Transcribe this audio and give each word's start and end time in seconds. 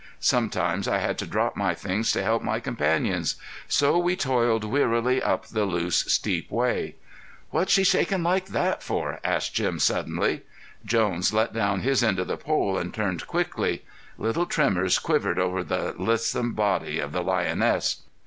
Sometimes 0.19 0.87
I 0.87 0.97
had 0.97 1.19
to 1.19 1.27
drop 1.27 1.55
my 1.55 1.75
things 1.75 2.11
to 2.13 2.23
help 2.23 2.41
my 2.41 2.59
companions. 2.59 3.35
So 3.67 3.99
we 3.99 4.15
toiled 4.15 4.63
wearily 4.63 5.21
up 5.21 5.45
the 5.45 5.63
loose, 5.63 5.97
steep 6.11 6.49
way. 6.49 6.95
"What's 7.51 7.71
she 7.73 7.83
shakin' 7.83 8.23
like 8.23 8.47
that 8.47 8.81
for?" 8.81 9.19
asked 9.23 9.53
Jim 9.53 9.77
suddenly. 9.77 10.41
Jones 10.83 11.35
let 11.35 11.53
down 11.53 11.81
his 11.81 12.03
end 12.03 12.17
of 12.17 12.25
the 12.25 12.35
pole 12.35 12.79
and 12.79 12.91
turned 12.91 13.27
quickly. 13.27 13.85
Little 14.17 14.47
tremors 14.47 14.97
quivered 14.97 15.37
over 15.37 15.63
the 15.63 15.93
lissome 15.95 16.53
body 16.53 16.97
of 16.97 17.11
the 17.11 17.21
lioness. 17.21 18.01